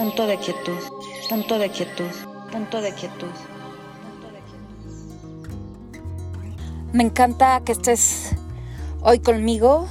punto 0.00 0.26
de 0.26 0.38
quietud, 0.38 0.78
punto 1.28 1.58
de 1.58 1.68
quietud, 1.68 2.10
punto 2.50 2.80
de 2.80 2.94
quietud. 2.94 3.32
Me 6.94 7.02
encanta 7.02 7.60
que 7.66 7.72
estés 7.72 8.34
hoy 9.02 9.18
conmigo 9.18 9.86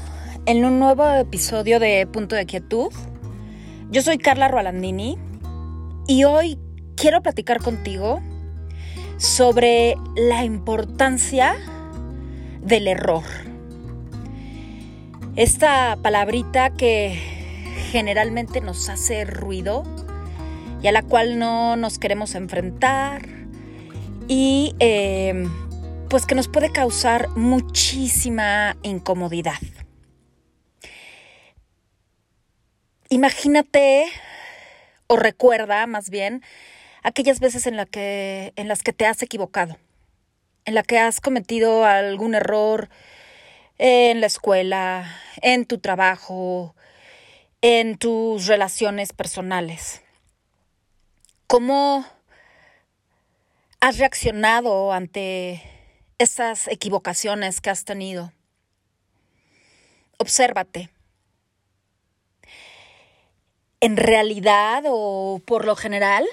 en 0.48 0.66
un 0.66 0.80
nuevo 0.80 1.08
episodio 1.14 1.80
de 1.80 2.08
Punto 2.08 2.36
de 2.36 2.48
Quietud. 2.48 2.92
Yo 3.92 4.02
soy 4.02 4.18
Carla 4.18 4.48
Rolandini 4.48 5.16
y 6.08 6.24
hoy 6.24 6.58
quiero 6.96 7.22
platicar 7.22 7.62
contigo 7.62 8.20
sobre 9.18 9.96
la 10.16 10.44
importancia 10.44 11.56
del 12.64 12.88
error. 12.88 13.22
Esta 15.36 16.00
palabrita 16.02 16.72
que 16.72 17.29
generalmente 17.90 18.62
nos 18.62 18.88
hace 18.90 19.26
ruido 19.26 19.84
y 20.82 20.88
a 20.88 20.92
la 20.92 21.02
cual 21.02 21.40
no 21.40 21.76
nos 21.76 21.98
queremos 21.98 22.36
enfrentar 22.36 23.28
y 24.28 24.76
eh, 24.80 25.48
pues 26.10 26.26
que 26.26 26.36
nos 26.36 26.48
puede 26.48 26.72
causar 26.72 27.30
muchísima 27.30 28.78
incomodidad. 28.84 29.60
Imagínate 33.10 34.06
o 35.08 35.16
recuerda 35.16 35.88
más 35.88 36.12
bien 36.12 36.44
aquellas 37.02 37.40
veces 37.40 37.66
en, 37.66 37.84
que, 37.88 38.54
en 38.56 38.68
las 38.68 38.84
que 38.84 38.94
te 38.94 39.08
has 39.08 39.24
equivocado, 39.24 39.78
en 40.66 40.76
la 40.76 40.84
que 40.84 41.00
has 41.00 41.20
cometido 41.22 41.86
algún 41.86 42.36
error 42.36 42.90
en 43.80 44.22
la 44.22 44.28
escuela, 44.28 45.12
en 45.42 45.66
tu 45.66 45.80
trabajo, 45.80 46.76
en 47.62 47.98
tus 47.98 48.48
relaciones 48.48 49.14
personales. 49.14 50.02
¿Cómo 51.48 52.06
has 53.80 53.98
reaccionado 53.98 54.92
ante 54.92 55.64
esas 56.18 56.68
equivocaciones 56.68 57.62
que 57.62 57.70
has 57.70 57.86
tenido. 57.86 58.34
Obsérvate. 60.18 60.90
En 63.80 63.96
realidad 63.96 64.84
o 64.88 65.42
por 65.46 65.64
lo 65.64 65.78
general, 65.78 66.26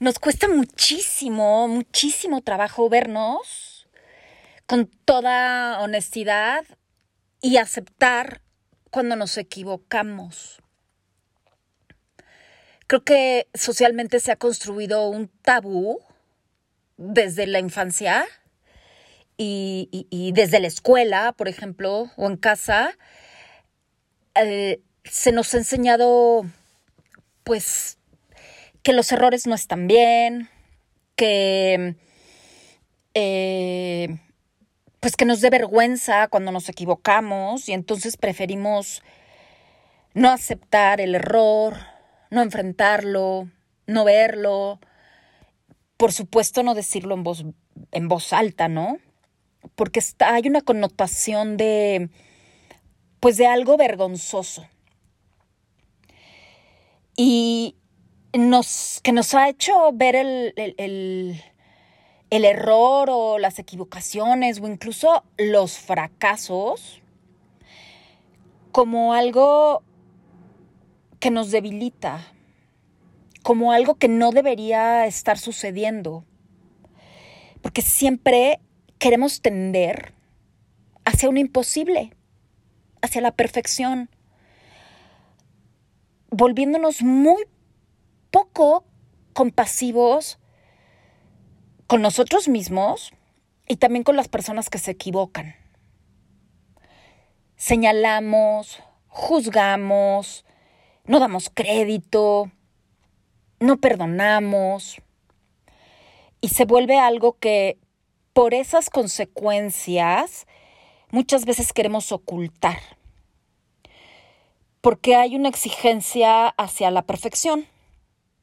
nos 0.00 0.18
cuesta 0.18 0.48
muchísimo, 0.48 1.68
muchísimo 1.68 2.42
trabajo 2.42 2.88
vernos 2.88 3.86
con 4.66 4.86
toda 5.04 5.80
honestidad 5.80 6.64
y 7.40 7.58
aceptar 7.58 8.40
cuando 8.94 9.16
nos 9.16 9.36
equivocamos. 9.38 10.62
Creo 12.86 13.02
que 13.02 13.48
socialmente 13.52 14.20
se 14.20 14.30
ha 14.30 14.36
construido 14.36 15.08
un 15.08 15.26
tabú 15.42 15.98
desde 16.96 17.48
la 17.48 17.58
infancia 17.58 18.24
y, 19.36 20.30
desde 20.32 20.60
la 20.60 20.68
escuela, 20.68 21.32
por 21.32 21.48
ejemplo, 21.48 22.12
o 22.16 22.26
en 22.28 22.36
casa, 22.36 22.96
eh, 24.36 24.80
se 25.02 25.32
nos 25.32 25.52
ha 25.54 25.58
enseñado, 25.58 26.46
pues, 27.42 27.98
que 28.84 28.92
los 28.92 29.10
errores 29.10 29.48
no 29.48 29.56
están 29.56 29.88
bien, 29.88 30.48
que, 31.16 31.96
eh, 33.14 34.20
pues, 35.04 35.16
que 35.16 35.26
nos 35.26 35.42
dé 35.42 35.50
vergüenza 35.50 36.28
cuando 36.28 36.50
nos 36.50 36.70
equivocamos 36.70 37.68
y 37.68 37.74
entonces 37.74 38.16
preferimos 38.16 39.02
no 40.14 40.30
aceptar 40.30 40.98
el 40.98 41.14
error, 41.14 41.76
no 42.30 42.40
enfrentarlo, 42.40 43.50
no 43.86 44.04
verlo, 44.04 44.80
por 45.98 46.10
supuesto 46.14 46.62
no 46.62 46.72
decirlo 46.72 47.14
en 47.14 47.22
voz, 47.22 47.44
en 47.92 48.08
voz 48.08 48.32
alta, 48.32 48.68
¿no? 48.68 48.96
Porque 49.74 49.98
está, 49.98 50.36
hay 50.36 50.48
una 50.48 50.62
connotación 50.62 51.58
de, 51.58 52.08
pues 53.20 53.36
de 53.36 53.46
algo 53.46 53.76
vergonzoso. 53.76 54.66
Y 57.14 57.76
nos, 58.32 59.00
que 59.02 59.12
nos 59.12 59.34
ha 59.34 59.50
hecho 59.50 59.92
ver 59.92 60.16
el, 60.16 60.54
el, 60.56 60.74
el 60.78 61.42
error 62.42 63.10
o 63.12 63.38
las 63.38 63.60
equivocaciones 63.60 64.60
o 64.60 64.66
incluso 64.66 65.22
los 65.36 65.78
fracasos 65.78 67.02
como 68.72 69.14
algo 69.14 69.84
que 71.20 71.30
nos 71.30 71.52
debilita, 71.52 72.26
como 73.44 73.70
algo 73.70 73.94
que 73.94 74.08
no 74.08 74.32
debería 74.32 75.06
estar 75.06 75.38
sucediendo. 75.38 76.24
Porque 77.62 77.82
siempre 77.82 78.58
queremos 78.98 79.40
tender 79.40 80.12
hacia 81.04 81.28
un 81.28 81.36
imposible, 81.36 82.16
hacia 83.00 83.20
la 83.20 83.30
perfección, 83.30 84.10
volviéndonos 86.30 87.02
muy 87.02 87.44
poco 88.32 88.84
compasivos 89.34 90.40
con 91.94 92.02
nosotros 92.02 92.48
mismos 92.48 93.12
y 93.68 93.76
también 93.76 94.02
con 94.02 94.16
las 94.16 94.26
personas 94.26 94.68
que 94.68 94.78
se 94.78 94.90
equivocan. 94.90 95.54
Señalamos, 97.54 98.82
juzgamos, 99.06 100.44
no 101.04 101.20
damos 101.20 101.52
crédito, 101.54 102.50
no 103.60 103.76
perdonamos. 103.76 104.96
Y 106.40 106.48
se 106.48 106.64
vuelve 106.64 106.98
algo 106.98 107.38
que 107.38 107.78
por 108.32 108.54
esas 108.54 108.90
consecuencias 108.90 110.48
muchas 111.12 111.44
veces 111.44 111.72
queremos 111.72 112.10
ocultar, 112.10 112.80
porque 114.80 115.14
hay 115.14 115.36
una 115.36 115.48
exigencia 115.48 116.48
hacia 116.48 116.90
la 116.90 117.02
perfección. 117.02 117.68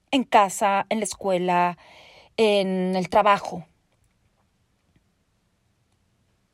En 0.09 0.23
casa, 0.23 0.85
en 0.87 0.99
la 0.99 1.03
escuela, 1.03 1.77
en 2.37 2.95
el 2.95 3.09
trabajo. 3.09 3.65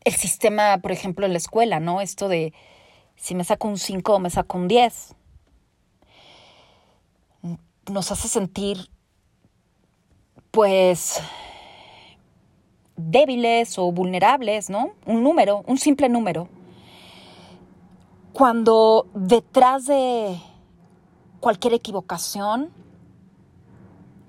El 0.04 0.14
sistema, 0.14 0.78
por 0.80 0.92
ejemplo, 0.92 1.26
en 1.26 1.34
la 1.34 1.38
escuela, 1.38 1.80
¿no? 1.80 2.02
Esto 2.02 2.28
de 2.28 2.54
si 3.16 3.36
me 3.36 3.44
saco 3.44 3.68
un 3.68 3.78
5 3.78 4.20
me 4.20 4.30
saco 4.30 4.58
un 4.58 4.68
10 4.68 5.16
nos 7.90 8.12
hace 8.12 8.28
sentir 8.28 8.90
pues 10.52 11.22
débiles 12.96 13.78
o 13.78 13.92
vulnerables, 13.92 14.70
¿no? 14.70 14.92
Un 15.06 15.24
número, 15.24 15.64
un 15.68 15.78
simple 15.78 16.10
número. 16.10 16.50
Cuando 18.34 19.08
detrás 19.14 19.86
de 19.86 20.40
cualquier 21.40 21.74
equivocación, 21.74 22.72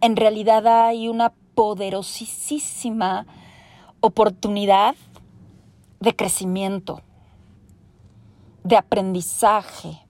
en 0.00 0.16
realidad 0.16 0.66
hay 0.66 1.08
una 1.08 1.32
poderosísima 1.54 3.26
oportunidad 4.00 4.94
de 6.00 6.14
crecimiento, 6.14 7.02
de 8.62 8.76
aprendizaje, 8.76 10.06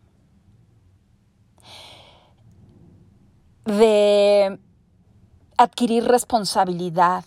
de 3.65 4.61
adquirir 5.57 6.05
responsabilidad. 6.05 7.25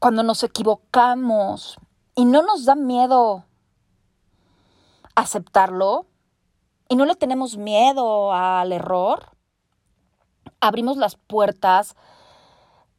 Cuando 0.00 0.22
nos 0.22 0.42
equivocamos 0.42 1.78
y 2.14 2.24
no 2.24 2.42
nos 2.42 2.64
da 2.64 2.74
miedo 2.74 3.44
aceptarlo 5.14 6.06
y 6.88 6.96
no 6.96 7.04
le 7.04 7.16
tenemos 7.16 7.56
miedo 7.56 8.32
al 8.32 8.72
error, 8.72 9.37
abrimos 10.60 10.96
las 10.96 11.16
puertas 11.16 11.96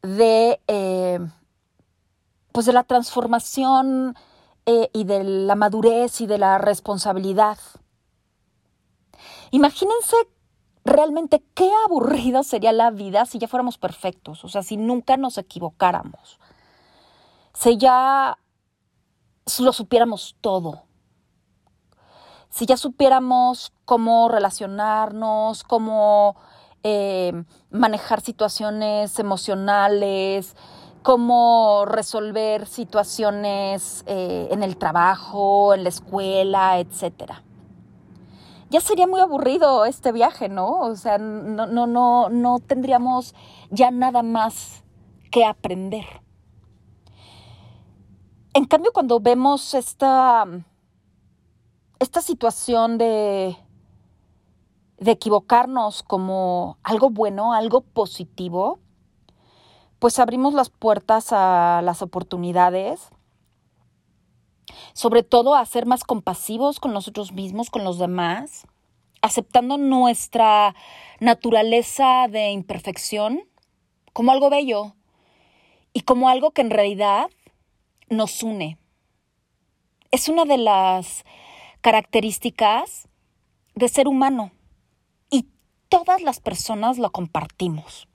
de, 0.02 0.60
eh, 0.66 1.18
pues 2.52 2.66
de 2.66 2.72
la 2.72 2.84
transformación 2.84 4.16
eh, 4.66 4.90
y 4.92 5.04
de 5.04 5.24
la 5.24 5.54
madurez 5.54 6.20
y 6.20 6.26
de 6.26 6.38
la 6.38 6.58
responsabilidad. 6.58 7.58
Imagínense 9.50 10.16
realmente 10.84 11.44
qué 11.54 11.70
aburrida 11.86 12.42
sería 12.42 12.72
la 12.72 12.90
vida 12.90 13.26
si 13.26 13.38
ya 13.38 13.48
fuéramos 13.48 13.78
perfectos, 13.78 14.44
o 14.44 14.48
sea, 14.48 14.62
si 14.62 14.76
nunca 14.76 15.16
nos 15.16 15.38
equivocáramos, 15.38 16.38
si 17.52 17.76
ya 17.76 18.38
lo 19.60 19.72
supiéramos 19.72 20.36
todo, 20.40 20.84
si 22.48 22.66
ya 22.66 22.76
supiéramos 22.76 23.72
cómo 23.84 24.28
relacionarnos, 24.28 25.64
cómo 25.64 26.36
eh, 26.82 27.44
manejar 27.70 28.20
situaciones 28.20 29.18
emocionales, 29.18 30.56
cómo 31.02 31.84
resolver 31.86 32.66
situaciones 32.66 34.04
eh, 34.06 34.48
en 34.50 34.62
el 34.62 34.76
trabajo, 34.76 35.74
en 35.74 35.84
la 35.84 35.88
escuela, 35.88 36.78
etcétera. 36.78 37.42
ya 38.70 38.80
sería 38.80 39.06
muy 39.06 39.20
aburrido 39.20 39.84
este 39.84 40.12
viaje, 40.12 40.48
¿no? 40.48 40.80
O 40.80 40.96
sea, 40.96 41.18
no, 41.18 41.66
no, 41.66 41.86
no, 41.86 42.28
no 42.28 42.58
tendríamos 42.60 43.34
ya 43.70 43.90
nada 43.90 44.22
más 44.22 44.84
que 45.30 45.44
aprender. 45.44 46.06
En 48.54 48.64
cambio, 48.64 48.92
cuando 48.92 49.20
vemos 49.20 49.74
esta, 49.74 50.44
esta 51.98 52.20
situación 52.20 52.98
de, 52.98 53.56
de 55.00 55.12
equivocarnos 55.12 56.02
como 56.02 56.78
algo 56.82 57.08
bueno, 57.08 57.54
algo 57.54 57.80
positivo, 57.80 58.78
pues 59.98 60.18
abrimos 60.18 60.54
las 60.54 60.68
puertas 60.68 61.32
a 61.32 61.80
las 61.82 62.02
oportunidades, 62.02 63.08
sobre 64.92 65.22
todo 65.22 65.54
a 65.54 65.64
ser 65.64 65.86
más 65.86 66.04
compasivos 66.04 66.80
con 66.80 66.92
nosotros 66.92 67.32
mismos, 67.32 67.70
con 67.70 67.82
los 67.82 67.98
demás, 67.98 68.66
aceptando 69.22 69.78
nuestra 69.78 70.74
naturaleza 71.18 72.28
de 72.30 72.50
imperfección 72.50 73.40
como 74.12 74.32
algo 74.32 74.50
bello 74.50 74.94
y 75.94 76.02
como 76.02 76.28
algo 76.28 76.50
que 76.50 76.60
en 76.60 76.70
realidad 76.70 77.30
nos 78.10 78.42
une. 78.42 78.78
Es 80.10 80.28
una 80.28 80.44
de 80.44 80.58
las 80.58 81.24
características 81.80 83.08
de 83.74 83.88
ser 83.88 84.06
humano 84.06 84.52
todas 85.90 86.22
las 86.22 86.40
personas 86.40 86.96
lo 86.96 87.12
compartimos. 87.12 88.08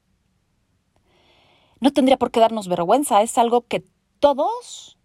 No 1.79 1.93
tendría 1.93 2.17
por 2.17 2.31
qué 2.31 2.39
darnos 2.39 2.67
vergüenza, 2.67 3.21
es 3.21 3.37
algo 3.37 3.61
que 3.61 3.83
todos 4.19 4.97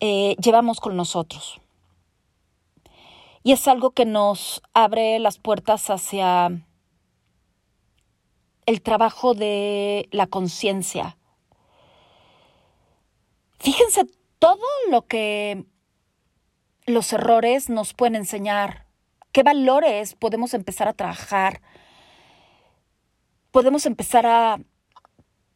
eh, 0.00 0.34
llevamos 0.42 0.80
con 0.80 0.96
nosotros. 0.96 1.60
Y 3.42 3.52
es 3.52 3.68
algo 3.68 3.90
que 3.90 4.06
nos 4.06 4.62
abre 4.72 5.18
las 5.18 5.38
puertas 5.38 5.90
hacia 5.90 6.64
el 8.64 8.80
trabajo 8.80 9.34
de 9.34 10.08
la 10.10 10.26
conciencia, 10.28 11.18
Fíjense 13.62 14.06
todo 14.40 14.58
lo 14.90 15.06
que 15.06 15.64
los 16.86 17.12
errores 17.12 17.70
nos 17.70 17.94
pueden 17.94 18.16
enseñar, 18.16 18.86
qué 19.32 19.42
valores 19.42 20.14
podemos 20.14 20.54
empezar 20.54 20.88
a 20.88 20.92
trabajar. 20.92 21.60
Podemos 23.50 23.86
empezar 23.86 24.26
a 24.26 24.60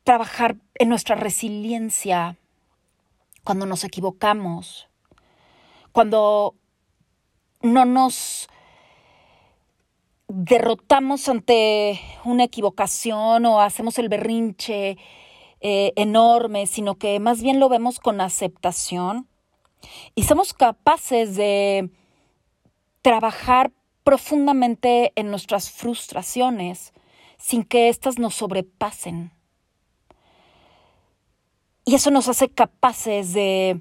trabajar 0.04 0.56
en 0.74 0.88
nuestra 0.88 1.16
resiliencia 1.16 2.36
cuando 3.44 3.66
nos 3.66 3.84
equivocamos, 3.84 4.88
cuando 5.92 6.54
no 7.62 7.84
nos 7.84 8.48
derrotamos 10.28 11.28
ante 11.28 12.00
una 12.24 12.44
equivocación 12.44 13.46
o 13.46 13.60
hacemos 13.60 13.98
el 13.98 14.08
berrinche 14.08 14.96
eh, 15.60 15.92
enorme, 15.96 16.66
sino 16.66 16.96
que 16.96 17.20
más 17.20 17.42
bien 17.42 17.60
lo 17.60 17.68
vemos 17.68 18.00
con 18.00 18.20
aceptación 18.20 19.28
y 20.14 20.24
somos 20.24 20.52
capaces 20.52 21.36
de 21.36 21.90
trabajar 23.06 23.70
profundamente 24.02 25.12
en 25.14 25.30
nuestras 25.30 25.70
frustraciones 25.70 26.92
sin 27.38 27.62
que 27.62 27.88
éstas 27.88 28.18
nos 28.18 28.34
sobrepasen. 28.34 29.30
Y 31.84 31.94
eso 31.94 32.10
nos 32.10 32.26
hace 32.26 32.48
capaces 32.48 33.32
de, 33.32 33.80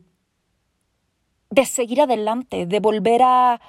de 1.50 1.66
seguir 1.66 2.02
adelante, 2.02 2.68
de 2.68 2.80
volver 2.80 3.24
a, 3.24 3.60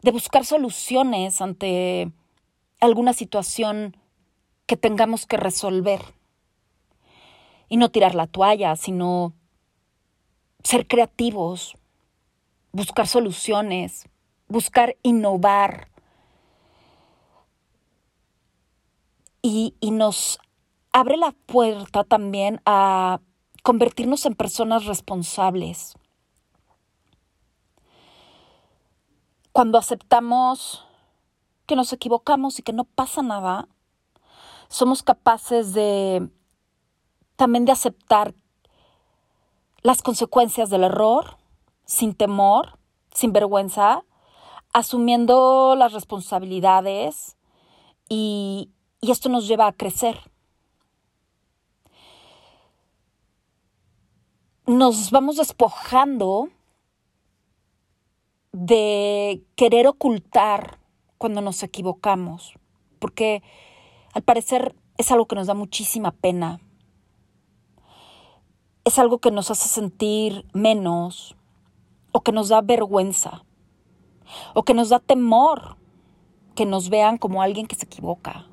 de 0.00 0.10
buscar 0.10 0.46
soluciones 0.46 1.42
ante 1.42 2.10
alguna 2.80 3.12
situación 3.12 3.98
que 4.64 4.78
tengamos 4.78 5.26
que 5.26 5.36
resolver 5.36 6.00
y 7.68 7.76
no 7.76 7.90
tirar 7.90 8.14
la 8.14 8.26
toalla, 8.26 8.74
sino 8.76 9.34
ser 10.62 10.86
creativos, 10.88 11.76
buscar 12.72 13.06
soluciones, 13.06 14.08
buscar 14.54 14.96
innovar. 15.02 15.88
Y, 19.42 19.74
y, 19.80 19.90
nos 19.90 20.38
abre 20.92 21.16
la 21.16 21.32
puerta 21.32 22.04
también 22.04 22.62
a 22.64 23.20
convertirnos 23.64 24.24
en 24.26 24.36
personas 24.36 24.86
responsables. 24.86 25.96
Cuando 29.52 29.76
aceptamos 29.76 30.86
que 31.66 31.76
nos 31.76 31.92
equivocamos 31.92 32.58
y 32.58 32.62
que 32.62 32.72
no 32.72 32.84
pasa 32.84 33.22
nada, 33.22 33.68
somos 34.68 35.02
capaces 35.02 35.74
de 35.74 36.30
también 37.36 37.64
de 37.64 37.72
aceptar 37.72 38.34
las 39.82 40.00
consecuencias 40.00 40.70
del 40.70 40.84
error 40.84 41.38
sin 41.84 42.14
temor, 42.14 42.78
sin 43.12 43.32
vergüenza, 43.32 44.04
asumiendo 44.74 45.74
las 45.76 45.94
responsabilidades 45.94 47.36
y, 48.10 48.70
y 49.00 49.10
esto 49.10 49.30
nos 49.30 49.48
lleva 49.48 49.66
a 49.66 49.72
crecer. 49.72 50.20
Nos 54.66 55.10
vamos 55.10 55.36
despojando 55.36 56.50
de 58.52 59.42
querer 59.56 59.86
ocultar 59.86 60.78
cuando 61.16 61.40
nos 61.40 61.62
equivocamos, 61.62 62.52
porque 62.98 63.42
al 64.12 64.22
parecer 64.22 64.76
es 64.98 65.10
algo 65.10 65.26
que 65.26 65.36
nos 65.36 65.46
da 65.46 65.54
muchísima 65.54 66.10
pena 66.10 66.60
es 68.84 68.98
algo 68.98 69.18
que 69.18 69.30
nos 69.30 69.50
hace 69.50 69.68
sentir 69.68 70.46
menos 70.52 71.36
o 72.12 72.20
que 72.20 72.32
nos 72.32 72.48
da 72.48 72.60
vergüenza 72.60 73.44
o 74.54 74.62
que 74.62 74.74
nos 74.74 74.88
da 74.88 74.98
temor 74.98 75.76
que 76.54 76.66
nos 76.66 76.88
vean 76.88 77.18
como 77.18 77.42
alguien 77.42 77.66
que 77.66 77.74
se 77.74 77.86
equivoca. 77.86 78.46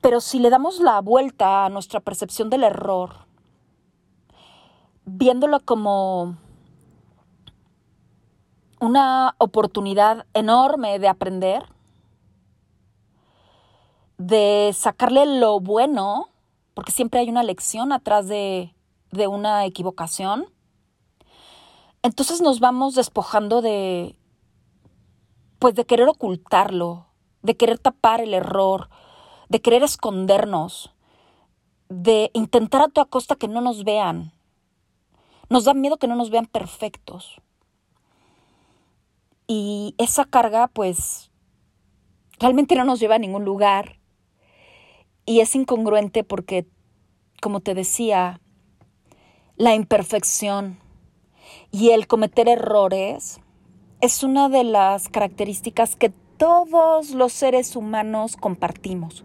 Pero 0.00 0.20
si 0.20 0.38
le 0.38 0.50
damos 0.50 0.80
la 0.80 1.00
vuelta 1.00 1.64
a 1.64 1.68
nuestra 1.68 2.00
percepción 2.00 2.50
del 2.50 2.64
error, 2.64 3.26
viéndolo 5.04 5.60
como 5.60 6.36
una 8.80 9.34
oportunidad 9.38 10.26
enorme 10.34 10.98
de 10.98 11.08
aprender, 11.08 11.64
de 14.18 14.70
sacarle 14.74 15.38
lo 15.38 15.60
bueno 15.60 16.32
porque 16.74 16.92
siempre 16.92 17.20
hay 17.20 17.28
una 17.28 17.42
lección 17.42 17.92
atrás 17.92 18.28
de, 18.28 18.74
de 19.10 19.26
una 19.28 19.64
equivocación. 19.66 20.46
Entonces 22.02 22.40
nos 22.40 22.58
vamos 22.58 22.96
despojando 22.96 23.62
de, 23.62 24.18
pues 25.60 25.76
de 25.76 25.86
querer 25.86 26.08
ocultarlo, 26.08 27.06
de 27.42 27.56
querer 27.56 27.78
tapar 27.78 28.20
el 28.20 28.34
error, 28.34 28.90
de 29.48 29.62
querer 29.62 29.84
escondernos, 29.84 30.92
de 31.88 32.30
intentar 32.34 32.82
a 32.82 32.88
toda 32.88 33.04
costa 33.04 33.36
que 33.36 33.46
no 33.46 33.60
nos 33.60 33.84
vean. 33.84 34.32
Nos 35.48 35.64
da 35.64 35.74
miedo 35.74 35.96
que 35.96 36.08
no 36.08 36.16
nos 36.16 36.30
vean 36.30 36.46
perfectos. 36.46 37.40
Y 39.46 39.94
esa 39.98 40.24
carga, 40.24 40.66
pues, 40.66 41.30
realmente 42.40 42.74
no 42.74 42.84
nos 42.84 42.98
lleva 42.98 43.14
a 43.14 43.20
ningún 43.20 43.44
lugar. 43.44 44.00
Y 45.24 45.38
es 45.38 45.54
incongruente 45.54 46.24
porque, 46.24 46.66
como 47.40 47.60
te 47.60 47.74
decía, 47.74 48.40
la 49.56 49.76
imperfección 49.76 50.81
y 51.72 51.90
el 51.90 52.06
cometer 52.06 52.48
errores 52.48 53.40
es 54.02 54.22
una 54.22 54.48
de 54.50 54.62
las 54.62 55.08
características 55.08 55.96
que 55.96 56.10
todos 56.36 57.12
los 57.12 57.32
seres 57.32 57.74
humanos 57.76 58.36
compartimos. 58.36 59.24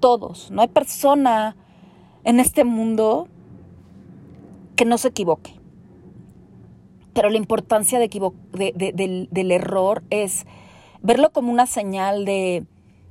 Todos. 0.00 0.50
No 0.52 0.62
hay 0.62 0.68
persona 0.68 1.56
en 2.22 2.38
este 2.38 2.64
mundo 2.64 3.28
que 4.76 4.84
no 4.84 4.96
se 4.96 5.08
equivoque. 5.08 5.54
Pero 7.12 7.30
la 7.30 7.38
importancia 7.38 7.98
de 7.98 8.08
del, 8.52 9.28
del 9.30 9.50
error 9.50 10.04
es 10.10 10.46
verlo 11.02 11.32
como 11.32 11.50
una 11.50 11.66
señal 11.66 12.24
de 12.24 12.64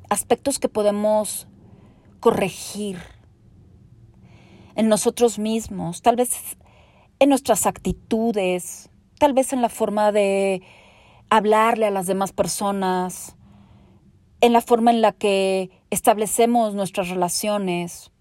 aspectos 0.09 0.59
que 0.59 0.69
podemos 0.69 1.47
corregir 2.19 2.99
en 4.75 4.87
nosotros 4.87 5.39
mismos, 5.39 6.01
tal 6.01 6.15
vez 6.15 6.57
en 7.19 7.29
nuestras 7.29 7.65
actitudes, 7.65 8.89
tal 9.19 9.33
vez 9.33 9.53
en 9.53 9.61
la 9.61 9.69
forma 9.69 10.11
de 10.11 10.61
hablarle 11.29 11.85
a 11.87 11.91
las 11.91 12.07
demás 12.07 12.33
personas, 12.33 13.35
en 14.41 14.53
la 14.53 14.61
forma 14.61 14.91
en 14.91 15.01
la 15.01 15.11
que 15.11 15.69
establecemos 15.89 16.73
nuestras 16.75 17.09
relaciones, 17.09 18.11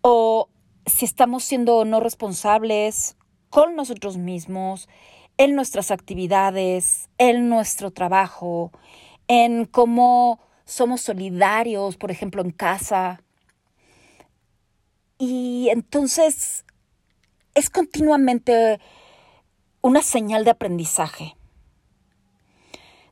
o 0.00 0.48
si 0.86 1.04
estamos 1.04 1.44
siendo 1.44 1.84
no 1.84 2.00
responsables 2.00 3.16
con 3.50 3.76
nosotros 3.76 4.16
mismos, 4.16 4.88
en 5.36 5.54
nuestras 5.54 5.90
actividades, 5.90 7.08
en 7.18 7.48
nuestro 7.48 7.92
trabajo, 7.92 8.72
en 9.28 9.66
cómo 9.66 10.40
somos 10.64 11.00
solidarios, 11.00 11.96
por 11.96 12.10
ejemplo, 12.10 12.42
en 12.42 12.50
casa. 12.50 13.22
Y 15.18 15.68
entonces 15.70 16.64
es 17.58 17.70
continuamente 17.70 18.78
una 19.82 20.00
señal 20.00 20.44
de 20.44 20.52
aprendizaje, 20.52 21.36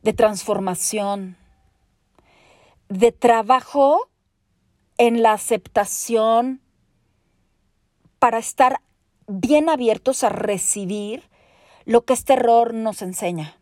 de 0.03 0.13
transformación, 0.13 1.37
de 2.89 3.11
trabajo 3.11 4.09
en 4.99 5.21
la 5.23 5.33
aceptación 5.33 6.61
para 8.21 8.39
estar 8.39 8.81
bien 9.27 9.69
abiertos 9.69 10.23
a 10.23 10.29
recibir 10.29 11.29
lo 11.85 12.05
que 12.05 12.13
este 12.13 12.35
error 12.35 12.73
nos 12.73 13.03
enseña, 13.03 13.59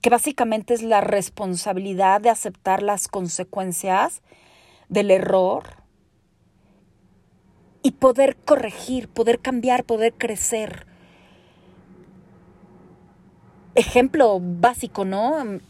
que 0.00 0.08
básicamente 0.08 0.72
es 0.72 0.80
la 0.80 1.02
responsabilidad 1.02 2.22
de 2.22 2.30
aceptar 2.30 2.82
las 2.82 3.08
consecuencias 3.08 4.22
del 4.88 5.10
error 5.10 5.85
y 7.82 7.92
poder 7.92 8.36
corregir, 8.36 9.08
poder 9.08 9.40
cambiar, 9.40 9.84
poder 9.84 10.14
crecer. 10.14 10.86
Ejemplo 13.74 14.38
básico, 14.40 15.04
¿no? 15.04 15.40
En 15.40 15.62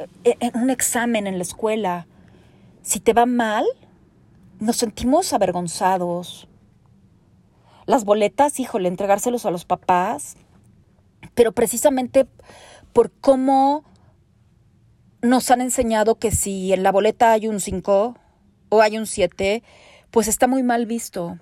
un 0.55 0.71
examen 0.71 1.27
en 1.27 1.39
la 1.39 1.43
escuela, 1.43 2.07
si 2.83 3.01
te 3.01 3.13
va 3.13 3.27
mal, 3.27 3.65
nos 4.61 4.77
sentimos 4.77 5.33
avergonzados. 5.33 6.49
Las 7.87 8.05
boletas, 8.05 8.59
híjole, 8.61 8.89
entregárselos 8.89 9.47
a 9.47 9.51
los 9.51 9.65
papás, 9.65 10.37
pero 11.35 11.53
precisamente 11.53 12.27
por 12.93 13.11
cómo 13.11 13.85
nos 15.23 15.51
han 15.51 15.61
enseñado 15.61 16.17
que 16.17 16.31
si 16.31 16.73
en 16.73 16.83
la 16.83 16.93
boleta 16.93 17.33
hay 17.33 17.49
un 17.49 17.61
5 17.61 18.17
o 18.69 18.81
hay 18.81 18.97
un 18.97 19.07
7, 19.07 19.63
pues 20.11 20.29
está 20.29 20.47
muy 20.47 20.63
mal 20.63 20.87
visto. 20.87 21.39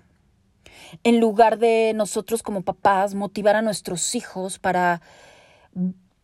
En 1.02 1.20
lugar 1.20 1.58
de 1.58 1.92
nosotros 1.94 2.42
como 2.42 2.62
papás 2.62 3.14
motivar 3.14 3.56
a 3.56 3.62
nuestros 3.62 4.14
hijos 4.14 4.58
para 4.58 5.02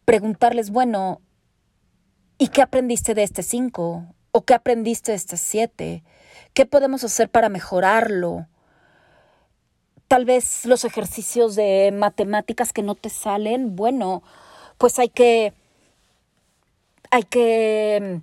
preguntarles, 0.04 0.70
bueno, 0.70 1.20
¿y 2.38 2.48
qué 2.48 2.62
aprendiste 2.62 3.14
de 3.14 3.22
este 3.22 3.42
5? 3.42 4.06
¿O 4.32 4.42
qué 4.42 4.54
aprendiste 4.54 5.12
de 5.12 5.16
este 5.16 5.36
7? 5.36 6.04
¿Qué 6.54 6.66
podemos 6.66 7.04
hacer 7.04 7.28
para 7.28 7.48
mejorarlo? 7.48 8.46
Tal 10.08 10.24
vez 10.24 10.64
los 10.66 10.84
ejercicios 10.84 11.54
de 11.54 11.92
matemáticas 11.92 12.72
que 12.72 12.82
no 12.82 12.94
te 12.94 13.10
salen, 13.10 13.76
bueno, 13.76 14.22
pues 14.78 14.98
hay 14.98 15.08
que 15.08 15.52
hay 17.10 17.22
que 17.24 18.20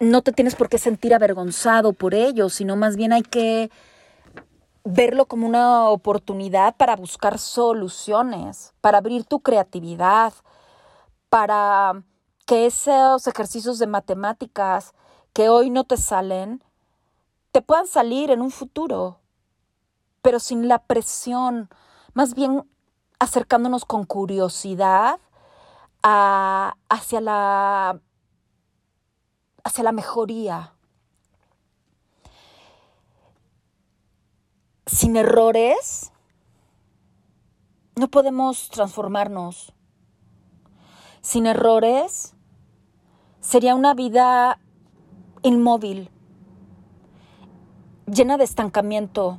no 0.00 0.22
te 0.22 0.32
tienes 0.32 0.54
por 0.54 0.68
qué 0.68 0.78
sentir 0.78 1.14
avergonzado 1.14 1.92
por 1.92 2.14
ello, 2.14 2.48
sino 2.50 2.76
más 2.76 2.96
bien 2.96 3.12
hay 3.12 3.22
que 3.22 3.70
verlo 4.90 5.26
como 5.26 5.46
una 5.46 5.90
oportunidad 5.90 6.74
para 6.76 6.96
buscar 6.96 7.38
soluciones, 7.38 8.72
para 8.80 8.98
abrir 8.98 9.24
tu 9.24 9.40
creatividad, 9.40 10.32
para 11.28 12.02
que 12.46 12.64
esos 12.64 13.26
ejercicios 13.26 13.78
de 13.78 13.86
matemáticas 13.86 14.94
que 15.34 15.50
hoy 15.50 15.68
no 15.68 15.84
te 15.84 15.98
salen, 15.98 16.64
te 17.52 17.60
puedan 17.60 17.86
salir 17.86 18.30
en 18.30 18.40
un 18.40 18.50
futuro, 18.50 19.20
pero 20.22 20.40
sin 20.40 20.68
la 20.68 20.78
presión, 20.78 21.68
más 22.14 22.34
bien 22.34 22.66
acercándonos 23.18 23.84
con 23.84 24.04
curiosidad 24.04 25.20
hacia, 26.02 27.20
la, 27.20 28.00
hacia 29.64 29.84
la 29.84 29.92
mejoría. 29.92 30.77
Sin 34.90 35.16
errores, 35.16 36.12
no 37.94 38.08
podemos 38.08 38.70
transformarnos. 38.70 39.74
Sin 41.20 41.44
errores, 41.44 42.34
sería 43.40 43.74
una 43.74 43.92
vida 43.92 44.58
inmóvil, 45.42 46.10
llena 48.06 48.38
de 48.38 48.44
estancamiento, 48.44 49.38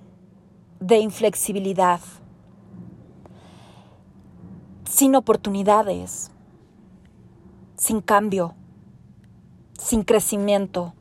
de 0.79 0.99
inflexibilidad, 0.99 1.99
sin 4.85 5.15
oportunidades, 5.15 6.29
sin 7.75 8.01
cambio, 8.01 8.53
sin 9.79 10.03
crecimiento. 10.03 10.93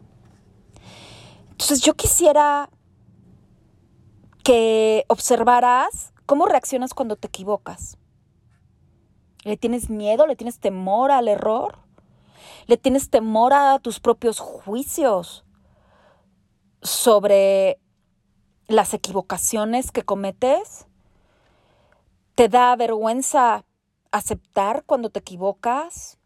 Entonces 1.50 1.82
yo 1.82 1.92
quisiera 1.92 2.70
que 4.48 5.04
observaras 5.08 6.14
cómo 6.24 6.46
reaccionas 6.46 6.94
cuando 6.94 7.16
te 7.16 7.28
equivocas. 7.28 7.98
¿Le 9.44 9.58
tienes 9.58 9.90
miedo? 9.90 10.26
¿Le 10.26 10.36
tienes 10.36 10.58
temor 10.58 11.10
al 11.10 11.28
error? 11.28 11.76
¿Le 12.66 12.78
tienes 12.78 13.10
temor 13.10 13.52
a 13.52 13.78
tus 13.78 14.00
propios 14.00 14.40
juicios 14.40 15.44
sobre 16.80 17.78
las 18.68 18.94
equivocaciones 18.94 19.92
que 19.92 20.02
cometes? 20.02 20.86
¿Te 22.34 22.48
da 22.48 22.74
vergüenza 22.74 23.66
aceptar 24.12 24.82
cuando 24.86 25.10
te 25.10 25.18
equivocas? 25.18 26.16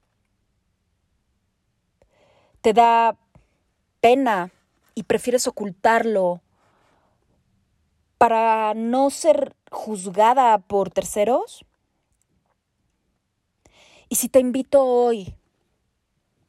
¿Te 2.60 2.72
da 2.72 3.16
pena 4.00 4.52
y 4.94 5.02
prefieres 5.02 5.48
ocultarlo 5.48 6.40
para 8.22 8.72
no 8.74 9.10
ser 9.10 9.56
juzgada 9.68 10.56
por 10.58 10.90
terceros? 10.90 11.64
Y 14.08 14.14
si 14.14 14.28
te 14.28 14.38
invito 14.38 14.84
hoy 14.84 15.34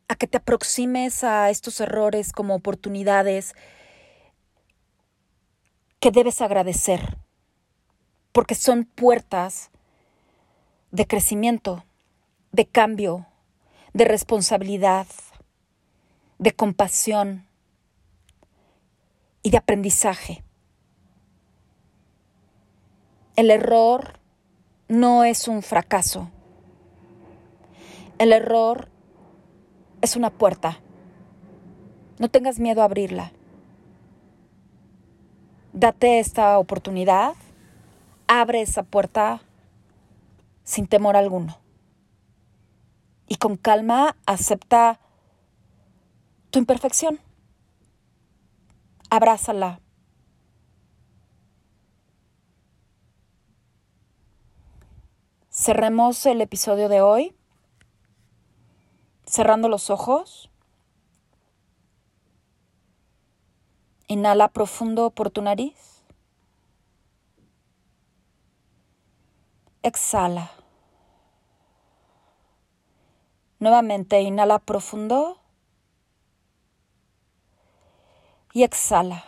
a 0.07 0.13
que 0.13 0.27
te 0.27 0.37
aproximes 0.37 1.23
a 1.23 1.49
estos 1.49 1.79
errores 1.79 2.31
como 2.31 2.53
oportunidades 2.53 3.55
que 5.99 6.11
debes 6.11 6.41
agradecer, 6.41 7.17
porque 8.33 8.53
son 8.53 8.85
puertas 8.85 9.71
de 10.91 11.07
crecimiento, 11.07 11.83
de 12.51 12.67
cambio, 12.67 13.25
de 13.93 14.05
responsabilidad, 14.05 15.07
de 16.37 16.51
compasión 16.51 17.47
y 19.41 19.49
de 19.49 19.57
aprendizaje. 19.57 20.43
El 23.35 23.49
error 23.49 24.19
no 24.87 25.23
es 25.23 25.47
un 25.47 25.63
fracaso. 25.63 26.29
El 28.19 28.31
error 28.31 28.89
es 30.01 30.15
una 30.15 30.29
puerta. 30.29 30.79
No 32.19 32.29
tengas 32.29 32.59
miedo 32.59 32.83
a 32.83 32.85
abrirla. 32.85 33.31
Date 35.73 36.19
esta 36.19 36.59
oportunidad. 36.59 37.33
Abre 38.27 38.61
esa 38.61 38.83
puerta 38.83 39.41
sin 40.63 40.85
temor 40.85 41.15
alguno. 41.15 41.57
Y 43.27 43.37
con 43.37 43.57
calma 43.57 44.15
acepta 44.27 44.99
tu 46.51 46.59
imperfección. 46.59 47.19
Abrázala. 49.09 49.82
Cerremos 55.63 56.25
el 56.25 56.41
episodio 56.41 56.89
de 56.89 56.99
hoy 56.99 57.33
cerrando 59.25 59.69
los 59.69 59.89
ojos. 59.89 60.49
Inhala 64.07 64.49
profundo 64.49 65.11
por 65.11 65.29
tu 65.29 65.41
nariz. 65.41 66.03
Exhala. 69.83 70.51
Nuevamente 73.59 74.19
inhala 74.19 74.59
profundo 74.59 75.37
y 78.51 78.63
exhala. 78.63 79.23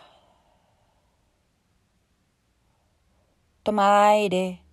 Toma 3.62 4.06
aire 4.08 4.65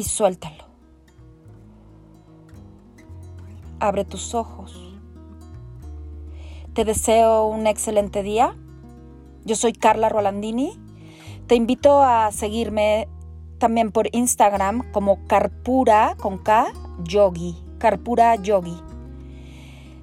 y 0.00 0.04
suéltalo. 0.04 0.70
abre 3.80 4.04
tus 4.04 4.34
ojos. 4.34 4.78
Te 6.74 6.84
deseo 6.84 7.46
un 7.46 7.66
excelente 7.66 8.22
día. 8.22 8.54
Yo 9.44 9.56
soy 9.56 9.72
Carla 9.72 10.08
Rolandini. 10.08 10.78
Te 11.46 11.56
invito 11.56 12.02
a 12.02 12.30
seguirme 12.30 13.08
también 13.58 13.90
por 13.90 14.14
Instagram 14.14 14.92
como 14.92 15.26
Carpura 15.26 16.14
con 16.18 16.38
K 16.38 16.72
Yogi, 17.02 17.56
Carpura 17.78 18.36
Yogi. 18.36 18.76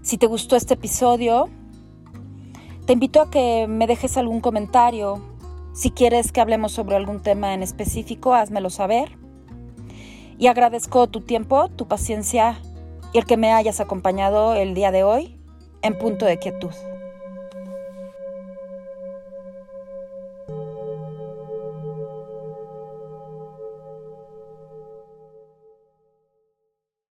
Si 0.02 0.18
te 0.18 0.28
gustó 0.28 0.56
este 0.56 0.74
episodio, 0.74 1.50
te 2.86 2.94
invito 2.94 3.22
a 3.22 3.30
que 3.30 3.68
me 3.68 3.88
dejes 3.88 4.18
algún 4.18 4.42
comentario. 4.42 5.22
Si 5.74 5.92
quieres 5.92 6.32
que 6.32 6.42
hablemos 6.42 6.72
sobre 6.72 6.96
algún 6.96 7.22
tema 7.22 7.54
en 7.54 7.64
específico, 7.64 8.34
házmelo 8.34 8.70
saber. 8.70 9.27
Y 10.38 10.48
agradezco 10.48 11.08
tu 11.08 11.22
tiempo, 11.22 11.70
tu 11.70 11.88
paciencia 11.88 12.60
y 13.12 13.18
el 13.18 13.26
que 13.26 13.38
me 13.38 13.54
hayas 13.54 13.80
acompañado 13.80 14.54
el 14.54 14.74
día 14.76 14.92
de 14.92 15.04
hoy 15.04 15.36
en 15.82 15.98
punto 15.98 16.26
de 16.26 16.38
quietud. 16.38 16.72